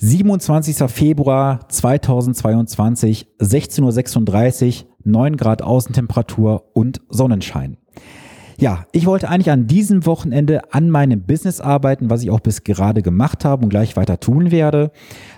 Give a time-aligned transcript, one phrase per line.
[0.00, 0.88] 27.
[0.88, 7.78] Februar 2022, 16.36 Uhr, 9 Grad Außentemperatur und Sonnenschein.
[8.60, 12.62] Ja, ich wollte eigentlich an diesem Wochenende an meinem Business arbeiten, was ich auch bis
[12.62, 14.92] gerade gemacht habe und gleich weiter tun werde.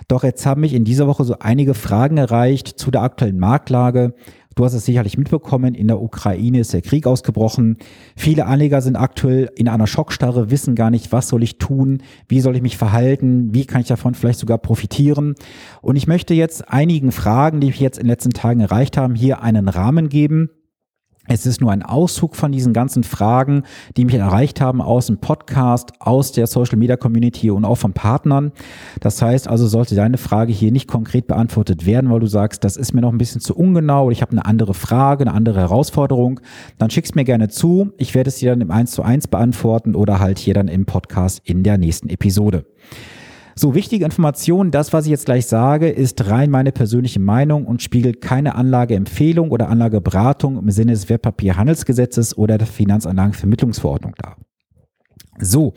[0.07, 4.13] Doch jetzt haben mich in dieser Woche so einige Fragen erreicht zu der aktuellen Marktlage,
[4.55, 7.77] Du hast es sicherlich mitbekommen, in der Ukraine ist der Krieg ausgebrochen.
[8.15, 12.41] Viele Anleger sind aktuell in einer Schockstarre, wissen gar nicht, was soll ich tun, wie
[12.41, 15.35] soll ich mich verhalten, wie kann ich davon vielleicht sogar profitieren.
[15.81, 19.15] Und ich möchte jetzt einigen Fragen, die mich jetzt in den letzten Tagen erreicht haben,
[19.15, 20.49] hier einen Rahmen geben
[21.33, 23.63] es ist nur ein Auszug von diesen ganzen Fragen,
[23.95, 27.93] die mich erreicht haben aus dem Podcast, aus der Social Media Community und auch von
[27.93, 28.51] Partnern.
[28.99, 32.75] Das heißt also, sollte deine Frage hier nicht konkret beantwortet werden, weil du sagst, das
[32.75, 35.59] ist mir noch ein bisschen zu ungenau oder ich habe eine andere Frage, eine andere
[35.59, 36.41] Herausforderung,
[36.77, 37.91] dann schick's mir gerne zu.
[37.97, 40.85] Ich werde es dir dann im 1 zu 1 beantworten oder halt hier dann im
[40.85, 42.65] Podcast in der nächsten Episode.
[43.61, 47.83] So, wichtige Information, das, was ich jetzt gleich sage, ist rein meine persönliche Meinung und
[47.83, 54.37] spiegelt keine Anlageempfehlung oder Anlageberatung im Sinne des Wertpapierhandelsgesetzes oder der Finanzanlagenvermittlungsverordnung dar.
[55.37, 55.75] So,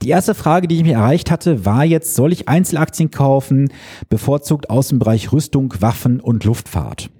[0.00, 3.70] die erste Frage, die ich mir erreicht hatte, war jetzt, soll ich Einzelaktien kaufen,
[4.08, 7.10] bevorzugt aus dem Bereich Rüstung, Waffen und Luftfahrt?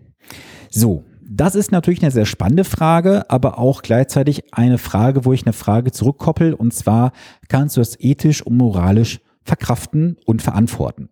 [0.70, 5.44] So, das ist natürlich eine sehr spannende Frage, aber auch gleichzeitig eine Frage, wo ich
[5.44, 7.12] eine Frage zurückkoppel, und zwar,
[7.48, 11.08] kannst du es ethisch und moralisch verkraften und verantworten.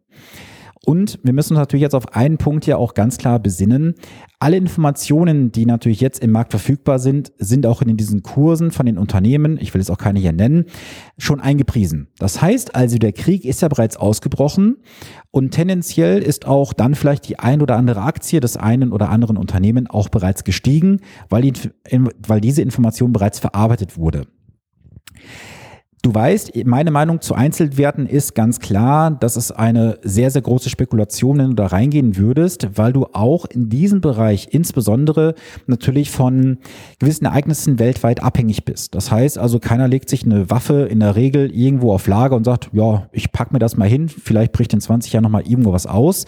[0.86, 3.96] Und wir müssen uns natürlich jetzt auf einen Punkt ja auch ganz klar besinnen.
[4.38, 8.86] Alle Informationen, die natürlich jetzt im Markt verfügbar sind, sind auch in diesen Kursen von
[8.86, 10.66] den Unternehmen, ich will es auch keine hier nennen,
[11.18, 12.06] schon eingepriesen.
[12.20, 14.76] Das heißt also, der Krieg ist ja bereits ausgebrochen
[15.32, 19.38] und tendenziell ist auch dann vielleicht die ein oder andere Aktie des einen oder anderen
[19.38, 21.52] Unternehmen auch bereits gestiegen, weil, die,
[22.24, 24.28] weil diese Information bereits verarbeitet wurde.
[26.06, 30.70] Du weißt, meine Meinung zu Einzelwerten ist ganz klar, dass es eine sehr, sehr große
[30.70, 35.34] Spekulation, wenn du da reingehen würdest, weil du auch in diesem Bereich insbesondere
[35.66, 36.58] natürlich von
[37.00, 38.94] gewissen Ereignissen weltweit abhängig bist.
[38.94, 42.44] Das heißt also, keiner legt sich eine Waffe in der Regel irgendwo auf Lager und
[42.44, 45.72] sagt, ja, ich pack mir das mal hin, vielleicht bricht in 20 Jahren nochmal irgendwo
[45.72, 46.24] was aus.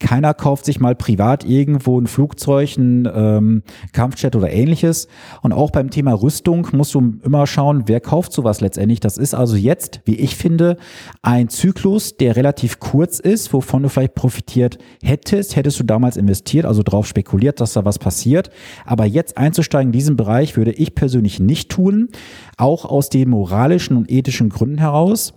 [0.00, 5.06] Keiner kauft sich mal privat irgendwo ein Flugzeug, ein ähm, Kampfjet oder ähnliches.
[5.40, 8.98] Und auch beim Thema Rüstung musst du immer schauen, wer kauft sowas letztendlich.
[8.98, 10.76] Das ist also jetzt, wie ich finde,
[11.22, 16.66] ein Zyklus, der relativ kurz ist, wovon du vielleicht profitiert hättest, hättest du damals investiert,
[16.66, 18.50] also darauf spekuliert, dass da was passiert.
[18.84, 22.08] Aber jetzt einzusteigen in diesen Bereich würde ich persönlich nicht tun,
[22.56, 25.34] auch aus den moralischen und ethischen Gründen heraus.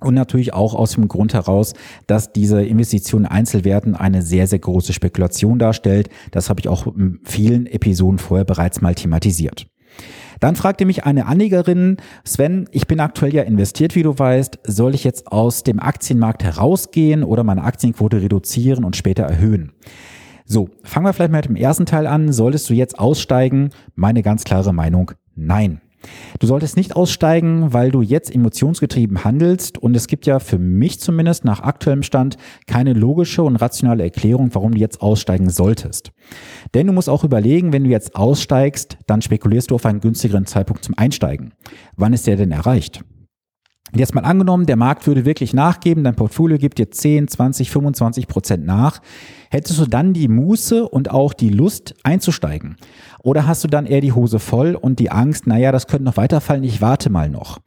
[0.00, 1.72] Und natürlich auch aus dem Grund heraus,
[2.06, 6.08] dass diese Investition in Einzelwerten eine sehr, sehr große Spekulation darstellt.
[6.30, 9.66] Das habe ich auch in vielen Episoden vorher bereits mal thematisiert.
[10.40, 14.94] Dann fragte mich eine Anlegerin, Sven, ich bin aktuell ja investiert, wie du weißt, soll
[14.94, 19.72] ich jetzt aus dem Aktienmarkt herausgehen oder meine Aktienquote reduzieren und später erhöhen?
[20.44, 22.32] So, fangen wir vielleicht mal mit dem ersten Teil an.
[22.32, 23.70] Solltest du jetzt aussteigen?
[23.94, 25.82] Meine ganz klare Meinung, nein.
[26.38, 31.00] Du solltest nicht aussteigen, weil du jetzt emotionsgetrieben handelst und es gibt ja für mich
[31.00, 32.36] zumindest nach aktuellem Stand
[32.66, 36.12] keine logische und rationale Erklärung, warum du jetzt aussteigen solltest.
[36.74, 40.46] Denn du musst auch überlegen, wenn du jetzt aussteigst, dann spekulierst du auf einen günstigeren
[40.46, 41.52] Zeitpunkt zum Einsteigen.
[41.96, 43.02] Wann ist der denn erreicht?
[43.94, 48.26] Jetzt mal angenommen, der Markt würde wirklich nachgeben, dein Portfolio gibt dir 10, 20, 25
[48.28, 49.00] Prozent nach.
[49.50, 52.76] Hättest du dann die Muße und auch die Lust einzusteigen?
[53.22, 56.16] Oder hast du dann eher die Hose voll und die Angst, naja, das könnte noch
[56.16, 57.58] weiterfallen, ich warte mal noch?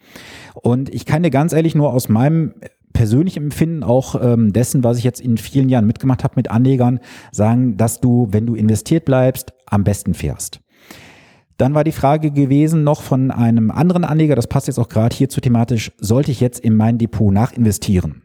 [0.54, 2.54] Und ich kann dir ganz ehrlich nur aus meinem
[2.94, 7.00] persönlichen Empfinden auch ähm, dessen, was ich jetzt in vielen Jahren mitgemacht habe mit Anlegern,
[7.32, 10.60] sagen, dass du, wenn du investiert bleibst, am besten fährst.
[11.62, 15.16] Dann war die Frage gewesen noch von einem anderen Anleger, das passt jetzt auch gerade
[15.16, 18.24] hierzu thematisch, sollte ich jetzt in mein Depot nachinvestieren?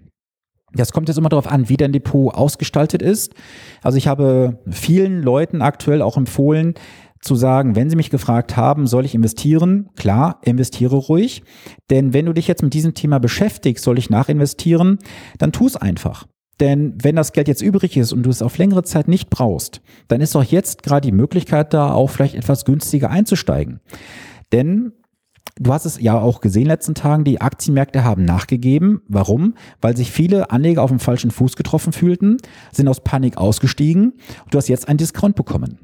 [0.73, 3.35] Das kommt jetzt immer darauf an, wie dein Depot ausgestaltet ist.
[3.83, 6.73] Also ich habe vielen Leuten aktuell auch empfohlen,
[7.21, 9.91] zu sagen, wenn sie mich gefragt haben, soll ich investieren?
[9.97, 11.43] Klar, investiere ruhig.
[11.91, 14.99] Denn wenn du dich jetzt mit diesem Thema beschäftigst, soll ich nachinvestieren,
[15.37, 16.27] dann tu es einfach.
[16.61, 19.83] Denn wenn das Geld jetzt übrig ist und du es auf längere Zeit nicht brauchst,
[20.09, 23.81] dann ist doch jetzt gerade die Möglichkeit da, auch vielleicht etwas günstiger einzusteigen.
[24.53, 24.93] Denn
[25.59, 29.01] Du hast es ja auch gesehen in den letzten Tagen, die Aktienmärkte haben nachgegeben.
[29.09, 29.55] Warum?
[29.81, 32.37] Weil sich viele Anleger auf dem falschen Fuß getroffen fühlten,
[32.73, 34.13] sind aus Panik ausgestiegen
[34.45, 35.79] und du hast jetzt einen Discount bekommen.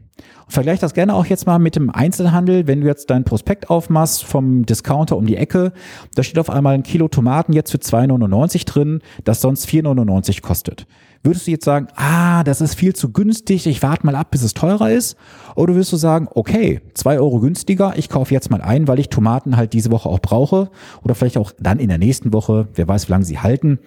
[0.48, 2.66] Vergleich das gerne auch jetzt mal mit dem Einzelhandel.
[2.66, 5.72] Wenn du jetzt dein Prospekt aufmachst vom Discounter um die Ecke,
[6.14, 10.86] da steht auf einmal ein Kilo Tomaten jetzt für 2,99 drin, das sonst 4,99 kostet.
[11.24, 14.42] Würdest du jetzt sagen, ah, das ist viel zu günstig, ich warte mal ab, bis
[14.42, 15.16] es teurer ist?
[15.54, 19.08] Oder würdest du sagen, okay, zwei Euro günstiger, ich kaufe jetzt mal ein, weil ich
[19.08, 20.70] Tomaten halt diese Woche auch brauche
[21.04, 23.78] oder vielleicht auch dann in der nächsten Woche, wer weiß, wie lange sie halten.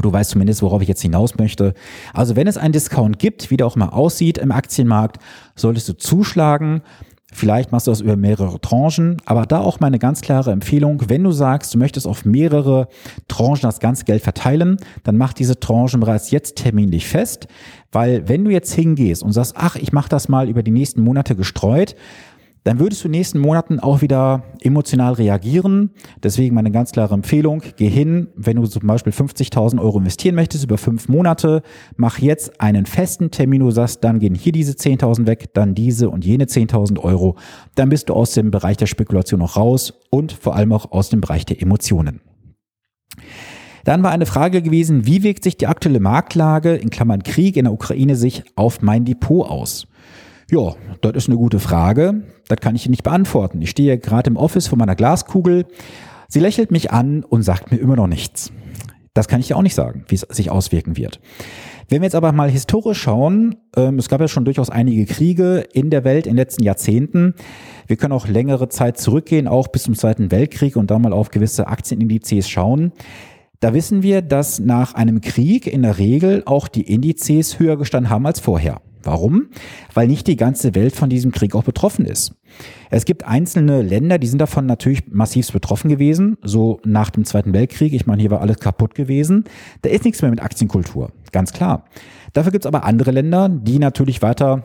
[0.00, 1.74] Du weißt zumindest, worauf ich jetzt hinaus möchte.
[2.12, 5.18] Also wenn es einen Discount gibt, wie der auch mal aussieht im Aktienmarkt,
[5.54, 6.82] solltest du zuschlagen.
[7.32, 11.24] Vielleicht machst du das über mehrere Tranchen, aber da auch meine ganz klare Empfehlung, wenn
[11.24, 12.86] du sagst, du möchtest auf mehrere
[13.26, 17.48] Tranchen das ganze Geld verteilen, dann mach diese Tranchen bereits jetzt terminlich fest,
[17.90, 21.02] weil wenn du jetzt hingehst und sagst, ach, ich mache das mal über die nächsten
[21.02, 21.96] Monate gestreut,
[22.64, 25.90] dann würdest du in den nächsten Monaten auch wieder emotional reagieren.
[26.22, 30.64] Deswegen meine ganz klare Empfehlung, geh hin, wenn du zum Beispiel 50.000 Euro investieren möchtest
[30.64, 31.62] über fünf Monate,
[31.96, 36.08] mach jetzt einen festen Termin, du sagst, dann gehen hier diese 10.000 weg, dann diese
[36.08, 37.36] und jene 10.000 Euro.
[37.74, 41.10] Dann bist du aus dem Bereich der Spekulation auch raus und vor allem auch aus
[41.10, 42.20] dem Bereich der Emotionen.
[43.84, 47.64] Dann war eine Frage gewesen, wie wirkt sich die aktuelle Marktlage in Klammern Krieg in
[47.64, 49.86] der Ukraine sich auf mein Depot aus?
[50.50, 52.22] Ja, das ist eine gute Frage.
[52.48, 53.62] Das kann ich nicht beantworten.
[53.62, 55.66] Ich stehe gerade im Office vor meiner Glaskugel.
[56.28, 58.52] Sie lächelt mich an und sagt mir immer noch nichts.
[59.14, 61.20] Das kann ich ja auch nicht sagen, wie es sich auswirken wird.
[61.88, 65.64] Wenn wir jetzt aber mal historisch schauen, ähm, es gab ja schon durchaus einige Kriege
[65.72, 67.34] in der Welt in den letzten Jahrzehnten.
[67.86, 71.30] Wir können auch längere Zeit zurückgehen, auch bis zum Zweiten Weltkrieg und da mal auf
[71.30, 72.92] gewisse Aktienindizes schauen.
[73.60, 78.10] Da wissen wir, dass nach einem Krieg in der Regel auch die Indizes höher gestanden
[78.10, 78.80] haben als vorher.
[79.04, 79.48] Warum?
[79.92, 82.34] Weil nicht die ganze Welt von diesem Krieg auch betroffen ist.
[82.90, 87.52] Es gibt einzelne Länder, die sind davon natürlich massiv betroffen gewesen, so nach dem Zweiten
[87.52, 87.92] Weltkrieg.
[87.92, 89.44] Ich meine, hier war alles kaputt gewesen.
[89.82, 91.84] Da ist nichts mehr mit Aktienkultur, ganz klar.
[92.32, 94.62] Dafür gibt es aber andere Länder, die natürlich weiter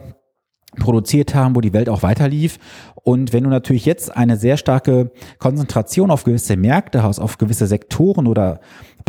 [0.78, 2.60] produziert haben, wo die Welt auch weiter lief.
[2.96, 7.66] Und wenn du natürlich jetzt eine sehr starke Konzentration auf gewisse Märkte hast, auf gewisse
[7.66, 8.60] Sektoren oder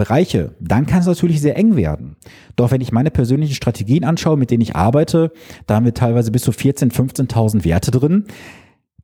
[0.00, 2.16] Bereiche, dann kann es natürlich sehr eng werden.
[2.56, 5.30] Doch wenn ich meine persönlichen Strategien anschaue, mit denen ich arbeite,
[5.66, 8.24] da haben wir teilweise bis zu 14.000, 15.000 Werte drin.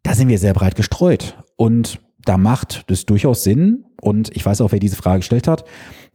[0.02, 1.36] Da sind wir sehr breit gestreut.
[1.56, 3.84] Und da macht das durchaus Sinn.
[4.00, 5.64] Und ich weiß auch, wer diese Frage gestellt hat.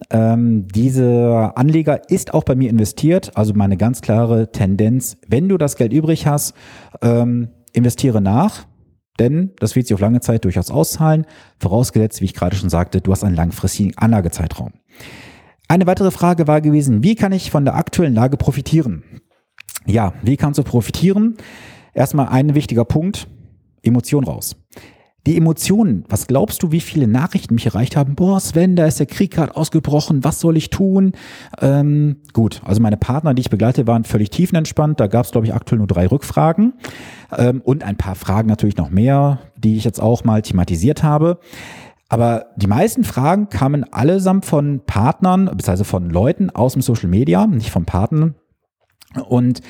[0.10, 3.38] Ähm, dieser Anleger ist auch bei mir investiert.
[3.38, 6.56] Also meine ganz klare Tendenz, wenn du das Geld übrig hast,
[7.04, 8.66] ähm, investiere nach.
[9.20, 11.26] Denn das wird sich auf lange Zeit durchaus auszahlen.
[11.60, 14.74] Vorausgesetzt, wie ich gerade schon sagte, du hast einen langfristigen Anlagezeitraum.
[15.68, 19.04] Eine weitere Frage war gewesen, wie kann ich von der aktuellen Lage profitieren?
[19.86, 21.38] Ja, wie kannst du profitieren?
[21.94, 23.28] Erstmal ein wichtiger Punkt,
[23.82, 24.56] Emotion raus.
[25.28, 28.16] Die Emotionen, was glaubst du, wie viele Nachrichten mich erreicht haben?
[28.16, 31.12] Boah, Sven, da ist der Krieg gerade ausgebrochen, was soll ich tun?
[31.60, 35.00] Ähm, gut, also meine Partner, die ich begleite, waren völlig tiefenentspannt.
[35.00, 36.74] Da gab es, glaube ich, aktuell nur drei Rückfragen
[37.38, 41.40] ähm, und ein paar Fragen natürlich noch mehr, die ich jetzt auch mal thematisiert habe.
[42.10, 47.48] Aber die meisten Fragen kamen allesamt von Partnern, beziehungsweise von Leuten aus dem Social Media,
[47.48, 48.36] nicht von Partnern.
[49.28, 49.62] Und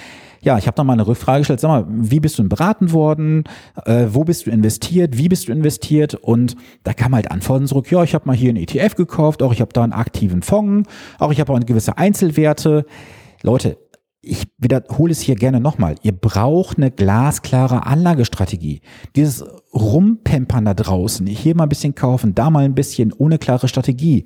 [0.42, 1.60] ja, ich habe noch mal eine Rückfrage gestellt.
[1.60, 3.44] Sag mal, wie bist du beraten worden?
[3.86, 5.18] Äh, wo bist du investiert?
[5.18, 6.16] Wie bist du investiert?
[6.16, 7.92] Und da kam halt Antworten zurück.
[7.92, 9.44] Ja, ich habe mal hier einen ETF gekauft.
[9.44, 10.90] Auch ich habe da einen aktiven Fonds.
[11.19, 12.86] Auch ich habe auch eine gewisse Einzelwerte.
[13.44, 13.78] Leute,
[14.21, 15.95] ich wiederhole es hier gerne nochmal.
[16.03, 18.81] Ihr braucht eine glasklare Anlagestrategie.
[19.15, 23.68] Dieses Rumpempern da draußen, hier mal ein bisschen kaufen, da mal ein bisschen, ohne klare
[23.68, 24.25] Strategie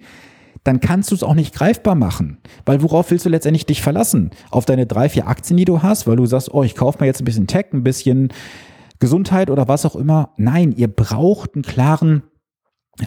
[0.66, 2.40] dann kannst du es auch nicht greifbar machen.
[2.66, 4.32] Weil worauf willst du letztendlich dich verlassen?
[4.50, 7.06] Auf deine drei, vier Aktien, die du hast, weil du sagst, oh, ich kaufe mir
[7.06, 8.30] jetzt ein bisschen Tech, ein bisschen
[9.00, 10.32] Gesundheit oder was auch immer.
[10.38, 12.24] Nein, ihr braucht einen klaren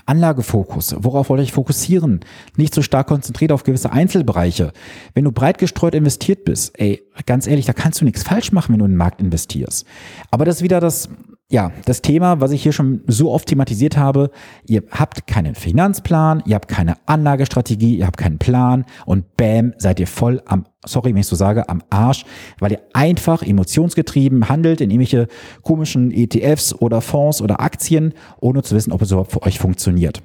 [0.07, 0.95] Anlagefokus.
[0.99, 2.21] Worauf wollt ihr euch fokussieren?
[2.57, 4.73] Nicht so stark konzentriert auf gewisse Einzelbereiche.
[5.15, 8.73] Wenn du breit gestreut investiert bist, ey, ganz ehrlich, da kannst du nichts falsch machen,
[8.73, 9.87] wenn du in den Markt investierst.
[10.31, 11.09] Aber das ist wieder das,
[11.51, 14.31] ja, das Thema, was ich hier schon so oft thematisiert habe,
[14.67, 19.99] ihr habt keinen Finanzplan, ihr habt keine Anlagestrategie, ihr habt keinen Plan und bam, seid
[19.99, 22.27] ihr voll am, sorry, wenn ich so sage, am Arsch,
[22.59, 25.27] weil ihr einfach emotionsgetrieben handelt in irgendwelche
[25.63, 30.23] komischen ETFs oder Fonds oder Aktien, ohne zu wissen, ob es überhaupt für euch funktioniert.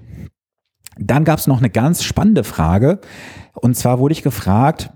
[0.98, 3.00] Dann gab es noch eine ganz spannende Frage
[3.54, 4.92] und zwar wurde ich gefragt,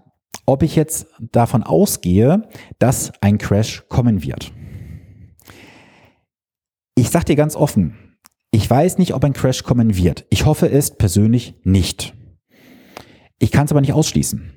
[0.46, 4.51] ob ich jetzt davon ausgehe, dass ein Crash kommen wird.
[7.08, 8.18] Ich sag dir ganz offen,
[8.52, 10.26] ich weiß nicht, ob ein Crash kommen wird.
[10.30, 12.14] Ich hoffe es persönlich nicht.
[13.40, 14.52] Ich kann es aber nicht ausschließen.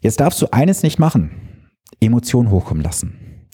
[0.00, 1.70] Jetzt darfst du eines nicht machen.
[2.00, 3.46] Emotionen hochkommen lassen.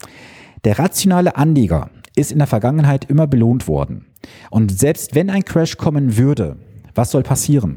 [0.65, 4.07] Der rationale Anleger ist in der Vergangenheit immer belohnt worden.
[4.49, 6.57] Und selbst wenn ein Crash kommen würde,
[6.95, 7.77] was soll passieren?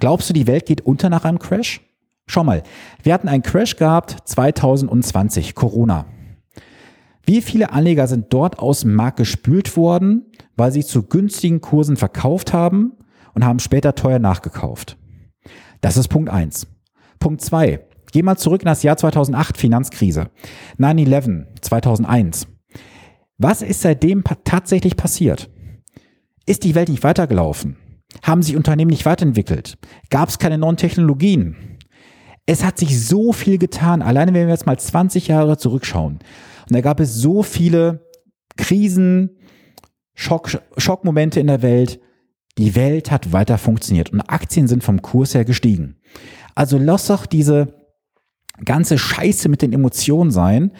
[0.00, 1.82] Glaubst du, die Welt geht unter nach einem Crash?
[2.26, 2.62] Schau mal,
[3.02, 6.06] wir hatten einen Crash gehabt 2020, Corona.
[7.24, 10.26] Wie viele Anleger sind dort aus dem Markt gespült worden,
[10.56, 12.92] weil sie zu günstigen Kursen verkauft haben
[13.34, 14.96] und haben später teuer nachgekauft?
[15.80, 16.66] Das ist Punkt eins.
[17.18, 20.30] Punkt zwei: Geh mal zurück in das Jahr 2008, Finanzkrise.
[20.78, 22.48] 9-11, 2001.
[23.38, 25.50] Was ist seitdem tatsächlich passiert?
[26.46, 27.76] Ist die Welt nicht weitergelaufen?
[28.22, 29.78] haben sich Unternehmen nicht weiterentwickelt,
[30.10, 31.78] gab es keine neuen Technologien.
[32.44, 36.18] Es hat sich so viel getan, alleine wenn wir jetzt mal 20 Jahre zurückschauen.
[36.72, 38.08] Und da gab es so viele
[38.56, 39.36] Krisen,
[40.14, 42.00] Schock, Schockmomente in der Welt.
[42.56, 45.96] Die Welt hat weiter funktioniert und Aktien sind vom Kurs her gestiegen.
[46.54, 47.74] Also lass doch diese
[48.64, 50.72] ganze Scheiße mit den Emotionen sein,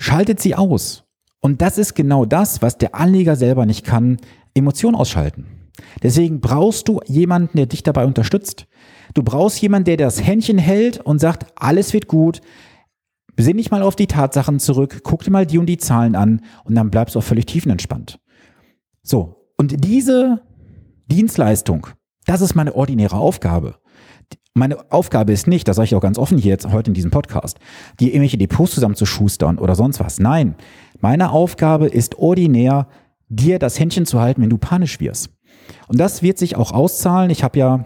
[0.00, 1.04] schaltet sie aus.
[1.38, 4.16] Und das ist genau das, was der Anleger selber nicht kann,
[4.54, 5.46] Emotionen ausschalten.
[6.02, 8.66] Deswegen brauchst du jemanden, der dich dabei unterstützt.
[9.14, 12.40] Du brauchst jemanden, der das Händchen hält und sagt, alles wird gut.
[13.38, 16.40] Besinn dich mal auf die Tatsachen zurück, guck dir mal die und die Zahlen an
[16.64, 18.18] und dann bleibst du auch völlig tiefenentspannt.
[19.04, 19.52] So.
[19.56, 20.42] Und diese
[21.06, 21.86] Dienstleistung,
[22.26, 23.76] das ist meine ordinäre Aufgabe.
[24.54, 27.12] Meine Aufgabe ist nicht, das sage ich auch ganz offen hier jetzt heute in diesem
[27.12, 27.60] Podcast,
[28.00, 30.18] dir irgendwelche Depots zusammenzuschustern oder sonst was.
[30.18, 30.56] Nein,
[30.98, 32.88] meine Aufgabe ist ordinär,
[33.28, 35.30] dir das Händchen zu halten, wenn du panisch wirst.
[35.86, 37.30] Und das wird sich auch auszahlen.
[37.30, 37.84] Ich habe ja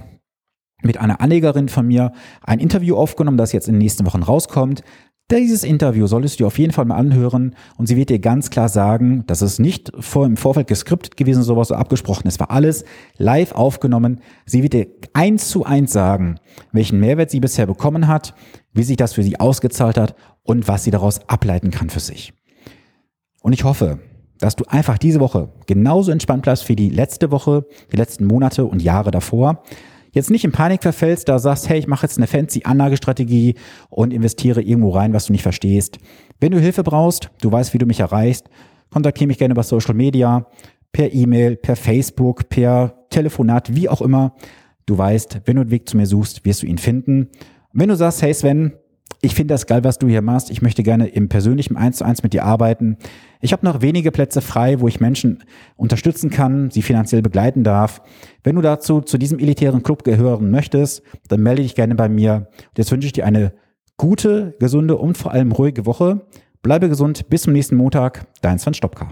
[0.80, 4.82] mit einer Anlegerin von mir ein Interview aufgenommen, das jetzt in den nächsten Wochen rauskommt.
[5.32, 8.68] Dieses Interview solltest du auf jeden Fall mal anhören und sie wird dir ganz klar
[8.68, 12.28] sagen, dass es nicht vor, im Vorfeld geskriptet gewesen, sowas so abgesprochen.
[12.28, 12.84] Es war alles
[13.16, 14.20] live aufgenommen.
[14.44, 16.38] Sie wird dir eins zu eins sagen,
[16.72, 18.34] welchen Mehrwert sie bisher bekommen hat,
[18.74, 22.34] wie sich das für sie ausgezahlt hat und was sie daraus ableiten kann für sich.
[23.40, 24.00] Und ich hoffe,
[24.38, 28.66] dass du einfach diese Woche genauso entspannt bleibst wie die letzte Woche, die letzten Monate
[28.66, 29.62] und Jahre davor.
[30.12, 33.54] Jetzt nicht in Panik verfällst, da sagst, hey, ich mache jetzt eine fancy Anlagestrategie
[33.88, 35.98] und investiere irgendwo rein, was du nicht verstehst.
[36.38, 38.50] Wenn du Hilfe brauchst, du weißt, wie du mich erreichst,
[38.90, 40.46] kontaktiere mich gerne über Social Media,
[40.92, 44.34] per E-Mail, per Facebook, per Telefonat, wie auch immer.
[44.84, 47.28] Du weißt, wenn du einen Weg zu mir suchst, wirst du ihn finden.
[47.72, 48.74] wenn du sagst, hey Sven,
[49.24, 50.50] ich finde das geil, was du hier machst.
[50.50, 52.96] Ich möchte gerne im persönlichen Eins zu eins mit dir arbeiten.
[53.40, 55.44] Ich habe noch wenige Plätze frei, wo ich Menschen
[55.76, 58.02] unterstützen kann, sie finanziell begleiten darf.
[58.42, 62.48] Wenn du dazu zu diesem elitären Club gehören möchtest, dann melde dich gerne bei mir.
[62.76, 63.52] Jetzt wünsche ich dir eine
[63.96, 66.26] gute, gesunde und vor allem ruhige Woche.
[66.62, 67.28] Bleibe gesund.
[67.28, 68.26] Bis zum nächsten Montag.
[68.40, 69.10] Dein Sven Stopka.